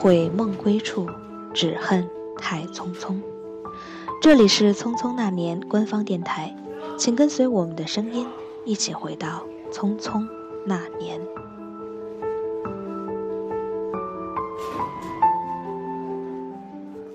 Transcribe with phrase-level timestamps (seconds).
[0.00, 1.06] 悔梦归处，
[1.52, 2.08] 只恨
[2.38, 3.20] 太匆匆。
[4.22, 6.56] 这里是《匆匆那年》官方电台，
[6.96, 8.26] 请跟随我们的声音，
[8.64, 10.26] 一起回到匆匆
[10.64, 11.20] 那年。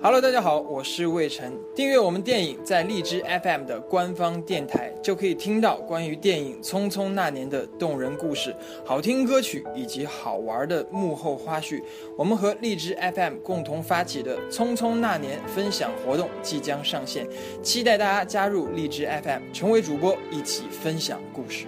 [0.02, 1.58] Hello，大家好，我是魏晨。
[1.74, 8.54] 订阅我们电影在荔枝 FM 的官方电台，就可以听到关于电影《匆匆那年》的动人故事、
[8.84, 11.82] 好听歌曲以及好玩的幕后花絮。
[12.14, 17.26] 我们和荔枝 FM 共同发起的《匆匆那年》分享活动即将上线，
[17.62, 21.64] 期待大家加入荔枝 FM，成为主播，一起分享故事。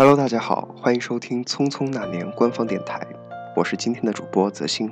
[0.00, 3.06] Hello，大家好，欢迎收听《匆匆那年》官方电台，
[3.54, 4.90] 我是今天的主播泽星。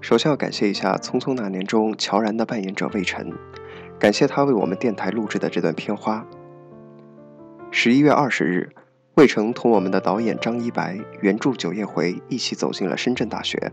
[0.00, 3.32] 首先要感谢一下《匆匆那年》中乔然的扮演者魏晨，
[3.98, 6.24] 感谢他为我们电台录制的这段片花。
[7.72, 8.70] 十一月二十日，
[9.16, 13.72] 魏晨同我们的导演张一白、原著九叶回一起走进了深圳大学，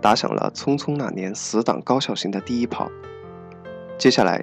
[0.00, 2.90] 打响了《匆匆那年》死党高校型的第一炮。
[3.98, 4.42] 接下来，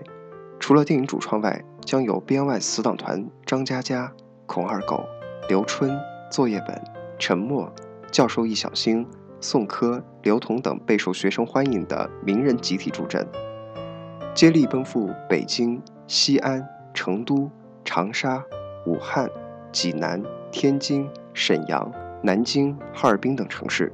[0.59, 4.13] 除了电影主创外，将有编外死党团张嘉佳、
[4.45, 5.03] 孔二狗。
[5.49, 5.99] 刘春、
[6.31, 6.81] 作业本、
[7.19, 7.69] 沉默、
[8.09, 9.05] 教授易小星、
[9.41, 13.27] 宋柯、刘同等备受学生欢迎的名人集体助阵，
[14.33, 17.51] 接力奔赴北京、西安、成都、
[17.83, 18.41] 长沙、
[18.85, 19.29] 武汉、
[19.69, 21.91] 济南、天津、沈阳、
[22.21, 23.91] 南京、哈尔滨等城市。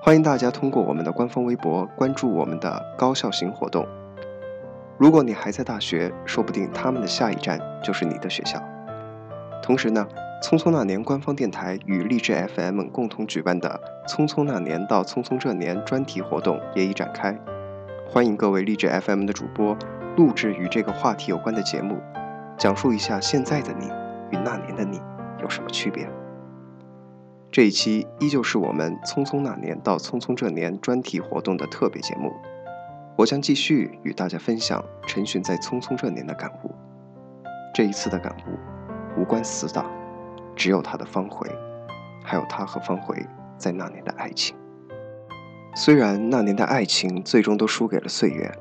[0.00, 3.84] 欢迎大家通过我们的官方微博关注我们的高校型活动。
[4.96, 8.62] 如果你还在大学，说不定他们的下一站就是你的学校。
[9.60, 10.06] 同时呢。
[10.40, 17.36] 匆匆那年官方电台与励志 FM 共同举办的《匆匆那年到匆匆这年》专题活动也已展开，
[18.08, 19.76] 欢迎各位励志 FM 的主播
[20.16, 21.98] 录制与这个话题有关的节目，
[22.56, 23.86] 讲述一下现在的你
[24.30, 25.00] 与那年的你
[25.42, 26.08] 有什么区别。
[27.50, 32.32] 这一期依旧是我们《匆匆那年到匆匆这年》专题活动的特别节目，
[33.16, 36.70] 我将继续与大家分享陈寻在《匆匆这年》的感悟。
[37.74, 39.97] 这一次的感悟无关死党。
[40.58, 41.48] 只有他的方回，
[42.24, 43.16] 还有他和方回
[43.56, 44.56] 在那年的爱情。
[45.76, 48.52] 虽然那年的爱情最终都输给了岁月，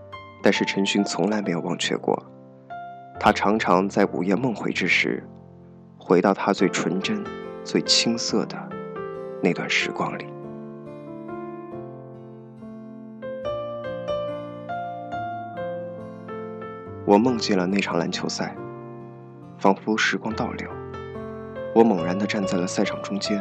[0.44, 2.24] 但是陈勋从来没有忘却过。
[3.20, 5.28] 他常常在午夜梦回之时，
[5.98, 7.26] 回到他最纯真、
[7.64, 8.56] 最青涩的
[9.42, 10.28] 那段时光里。
[17.08, 18.56] 我梦见了那场篮球赛，
[19.58, 20.70] 仿佛时光倒流。
[21.78, 23.40] 我猛然地站在了赛场中间，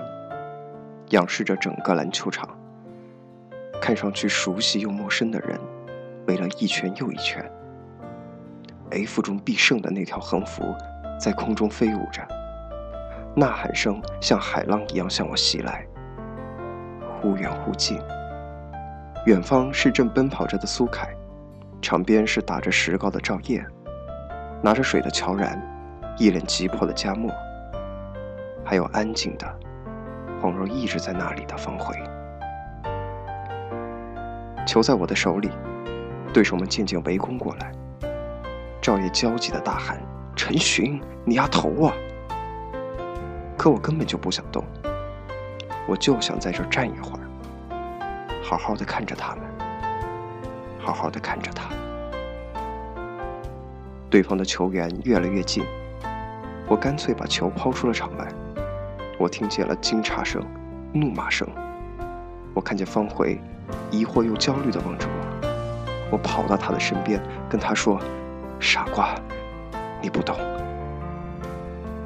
[1.09, 2.47] 仰视着整个篮球场。
[3.81, 5.59] 看上去熟悉又陌生的人，
[6.27, 7.43] 围了一圈又一圈。
[8.91, 10.63] F 中必胜的那条横幅
[11.19, 12.21] 在空中飞舞着，
[13.35, 15.87] 呐喊声像海浪一样向我袭来，
[17.19, 17.99] 忽远忽近。
[19.25, 21.09] 远方是正奔跑着的苏凯，
[21.81, 23.65] 场边是打着石膏的赵烨，
[24.63, 25.59] 拿着水的乔然，
[26.19, 27.33] 一脸急迫的佳默。
[28.69, 29.47] 还有安静的，
[30.43, 31.95] 恍若一直在那里的方回。
[34.67, 35.49] 球在我的手里，
[36.35, 37.71] 对手们渐渐围攻过来。
[38.83, 40.03] 赵烨焦急的大喊
[40.35, 41.95] ：“陈寻，你丫头啊！”
[43.57, 44.65] 可我根本就不想动，
[45.87, 49.45] 我就想在这站一会儿，好好的看着他们，
[50.81, 51.71] 好好的看着他。
[54.11, 55.65] 对方的球员越来越近，
[56.69, 58.27] 我干脆把球抛出了场外。
[59.19, 60.45] 我听见了惊诧声、
[60.93, 61.49] 怒骂声。
[62.53, 63.41] 我看见方回
[63.91, 66.09] 疑惑又焦虑地望着我。
[66.13, 68.01] 我跑到他的身边，跟他说
[68.61, 69.15] ：“傻瓜，
[70.01, 70.37] 你不懂。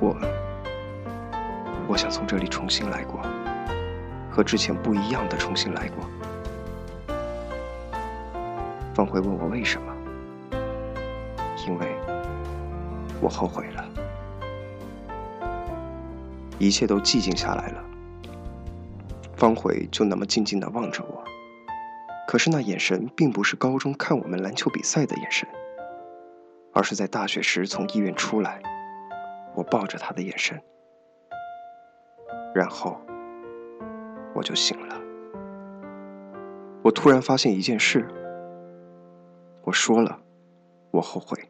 [0.01, 0.17] 我，
[1.87, 3.21] 我想从这里重新来过，
[4.31, 6.09] 和之前不一样的重新来过。”
[8.95, 9.93] 方回问我为什么？
[11.67, 11.87] 因为
[13.21, 13.85] 我后悔了。
[16.61, 17.83] 一切都寂静下来了。
[19.35, 21.25] 方回就那么静静的望着我，
[22.29, 25.49] 可是那眼神并不是高中看我们篮球比赛的眼神，
[26.75, 28.63] 而是在大学时从医院出来，
[29.57, 30.63] 我抱着他的眼神。
[32.55, 33.01] 然后
[34.35, 35.01] 我就醒了。
[36.83, 38.07] 我突然发现一件事，
[39.63, 40.19] 我说了，
[40.91, 41.50] 我后悔。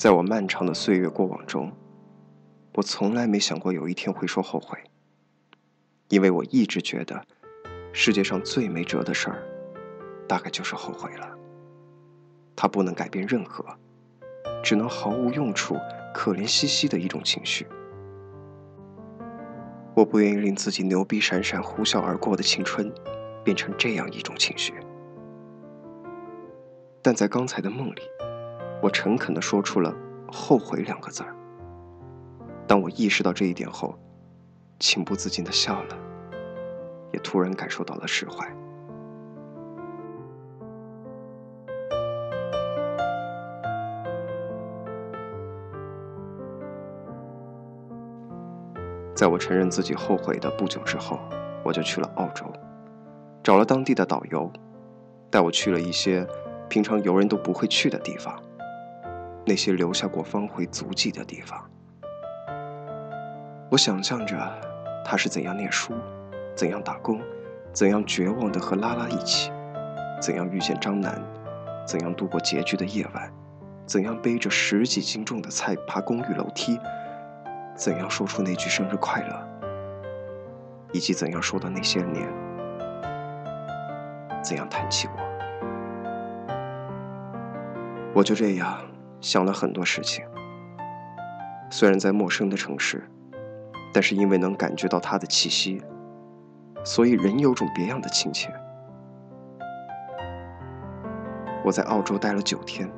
[0.00, 1.70] 在我漫长的岁月过往中，
[2.72, 4.78] 我从来没想过有一天会说后悔，
[6.08, 7.22] 因为我一直觉得，
[7.92, 9.42] 世界上最没辙的事儿，
[10.26, 11.36] 大概就是后悔了。
[12.56, 13.62] 它不能改变任何，
[14.64, 15.76] 只能毫无用处、
[16.14, 17.66] 可怜兮兮的一种情绪。
[19.94, 22.90] 我不愿意令自己牛逼闪闪、呼啸而过的青春，
[23.44, 24.72] 变成这样一种情绪。
[27.02, 28.00] 但在刚才的梦里，
[28.82, 29.94] 我诚恳地说出了
[30.32, 31.36] “后悔”两个字儿。
[32.66, 33.94] 当我意识到这一点后，
[34.78, 35.98] 情不自禁地笑了，
[37.12, 38.48] 也突然感受到了释怀。
[49.14, 51.18] 在我承认自己后悔的不久之后，
[51.62, 52.50] 我就去了澳洲，
[53.42, 54.50] 找了当地的导游，
[55.28, 56.26] 带我去了一些
[56.70, 58.42] 平常游人都不会去的地方，
[59.50, 61.68] 那些留下过方回足迹的地方。
[63.68, 64.38] 我想象着
[65.04, 65.92] 他是怎样念书，
[66.54, 67.20] 怎样打工，
[67.72, 69.50] 怎样绝望的和拉拉一起，
[70.22, 71.20] 怎样遇见张楠，
[71.84, 73.28] 怎样度过拮据的夜晚，
[73.86, 76.78] 怎样背着十几斤重的菜爬公寓楼梯。
[77.74, 79.48] 怎样说出那句生日快乐，
[80.92, 82.28] 以及怎样说的那些年，
[84.44, 86.52] 怎样谈起我，
[88.14, 88.78] 我就这样
[89.20, 90.24] 想了很多事情。
[91.70, 93.08] 虽然在陌生的城市，
[93.92, 95.82] 但是因为能感觉到他的气息，
[96.84, 98.52] 所以人有种别样的亲切。
[101.62, 102.90] 我在澳洲待了九天，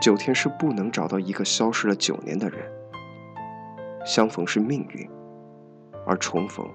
[0.00, 2.60] 九天是不能找到一个消失了九年的人。
[4.04, 5.10] 相逢是命运，
[6.06, 6.66] 而重逢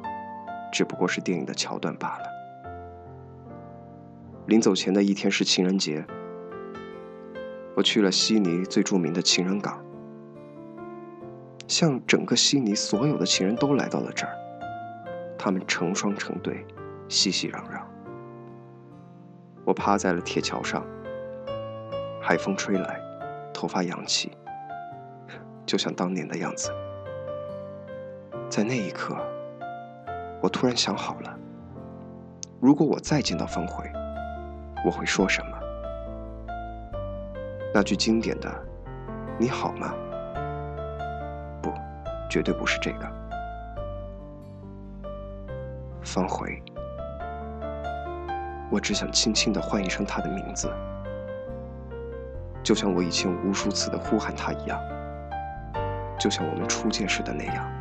[0.72, 2.26] 只不过是电影的桥段罢了。
[4.48, 6.06] 临走前的一天是情人节，
[7.76, 9.84] 我去了悉尼最著名的情人港，
[11.68, 14.34] 像整个悉尼所有的情人都来到了这儿，
[15.38, 16.66] 他们成双成对，
[17.08, 17.82] 熙熙攘攘。
[19.66, 20.86] 我趴在了铁桥上，
[22.22, 23.02] 海风吹来，
[23.52, 24.32] 头发扬起，
[25.66, 26.70] 就像当年的样子。
[28.50, 29.18] 在那一刻，
[30.44, 31.40] 我突然想好了：
[32.60, 33.90] 如果我再见到方茴，
[34.86, 35.63] 我会说什么？
[37.74, 38.54] 那句经典的
[39.40, 39.92] “你好吗？”
[41.60, 41.74] 不，
[42.30, 43.12] 绝对不是这个。
[46.04, 46.62] 方茴，
[48.70, 50.72] 我只想轻轻的唤一声他的名字，
[52.62, 54.80] 就像我以前无数次的呼喊他一样，
[56.20, 57.72] 就像我们初见时的那样。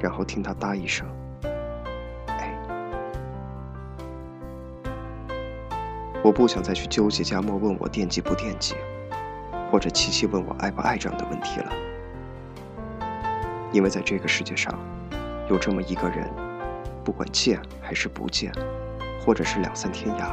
[0.00, 1.06] 然后听他答一声
[6.24, 8.74] “我不想再去纠结佳墨问我惦记不惦记，
[9.70, 11.70] 或者琪琪问我爱不爱这样的问题了，
[13.70, 14.72] 因为在这个世界上，
[15.50, 16.26] 有这么一个人，
[17.04, 18.50] 不管见还是不见，
[19.20, 20.30] 或者是两三天涯，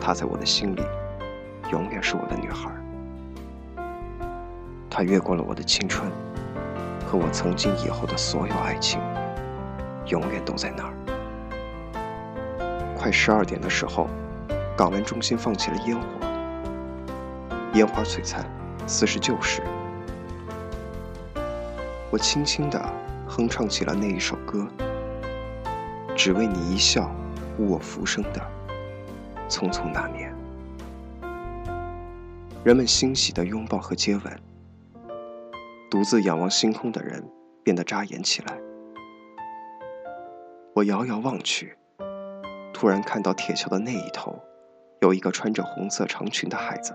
[0.00, 0.82] 她在我的心里，
[1.70, 2.70] 永远是我的女孩。
[4.88, 6.10] 她越过了我的青春。
[7.06, 8.98] 和我曾经以后的所有爱情，
[10.06, 10.94] 永远都在那儿。
[12.96, 14.08] 快十二点的时候，
[14.76, 16.06] 港湾中心放起了烟火，
[17.74, 18.44] 烟花璀璨，
[18.88, 19.62] 似是旧时。
[22.10, 22.80] 我轻轻地
[23.28, 24.66] 哼唱起了那一首歌，
[26.16, 27.08] 只为你一笑，
[27.58, 28.40] 误我浮生的
[29.48, 30.34] 匆匆那年。
[32.64, 34.40] 人们欣喜的拥抱和接吻。
[35.88, 37.24] 独自仰望星空的人
[37.62, 38.58] 变得扎眼起来。
[40.74, 41.76] 我遥遥望去，
[42.72, 44.36] 突然看到铁桥的那一头，
[45.04, 46.94] 有一个穿着红色长裙的孩子。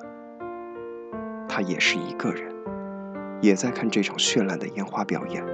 [1.47, 2.51] 他也是一个人，
[3.39, 5.45] 也在看这场绚烂的烟花表演。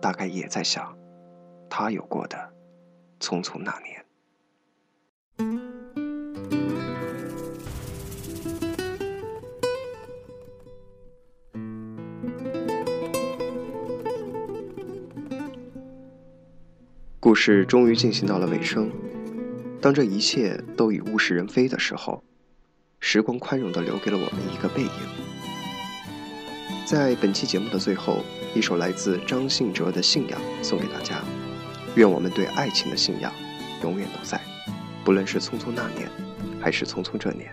[0.00, 0.96] 大概也在想，
[1.68, 2.50] 他有过的
[3.20, 4.02] 匆匆那年。
[17.20, 18.90] 故事终于进行到了尾声。
[19.80, 22.22] 当这一切都已物是人非的时候，
[23.00, 24.90] 时光宽容地留给了我们一个背影。
[26.84, 31.22] 在本期节目的最后，一首来自张信哲的《信仰》送给大家。
[31.94, 33.32] 愿我们对爱情的信仰
[33.82, 34.40] 永远都在，
[35.04, 36.08] 不论是匆匆那年，
[36.60, 37.52] 还是匆匆这年。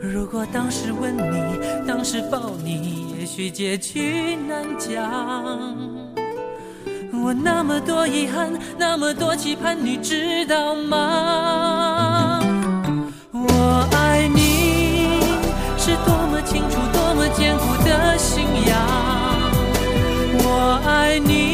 [0.00, 5.74] 如果当时吻你，当时抱你，也许结局难讲。
[7.12, 12.40] 我那么多遗憾，那么多期盼，你知道吗？
[13.32, 15.20] 我爱你
[15.78, 18.76] 是多么清楚，多么坚固的信仰。
[20.38, 21.45] 我爱你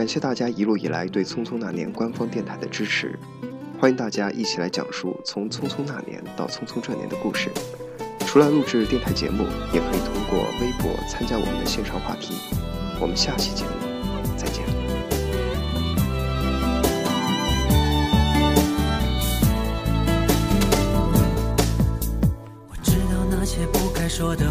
[0.00, 3.18] 感谢大家一路以来对《匆匆那年》官方电台的支持，
[3.78, 7.50] 欢迎大家一起来讲述从《匆匆那年》到《匆匆这年》的故事。
[8.20, 12.32] 除了录制电台节目，也可以通过微博参加我们的线上话题。
[12.98, 13.72] 我们下期节目
[14.38, 14.64] 再见。
[22.70, 24.50] 我知道那些不该说的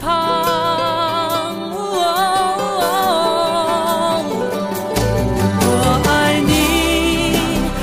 [0.00, 0.08] 旁。
[5.62, 5.68] 我
[6.08, 6.52] 爱你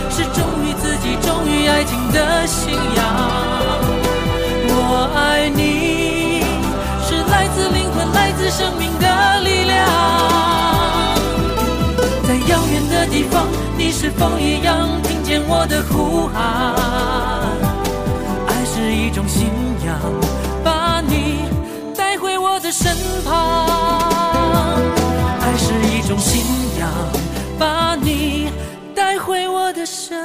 [0.09, 2.99] 是忠于自己、忠于爱情的信仰。
[4.69, 6.41] 我爱你
[7.05, 9.05] 是来自灵魂、来自生命的
[9.41, 9.77] 力量。
[12.27, 13.47] 在遥远的地方，
[13.77, 16.73] 你是否一样听见我的呼喊？
[18.47, 19.47] 爱是一种信
[19.85, 19.95] 仰，
[22.57, 23.67] 我的身旁。
[25.39, 26.43] 爱是一种信
[26.79, 26.89] 仰，
[27.59, 28.49] 把你
[28.95, 30.17] 带回我的身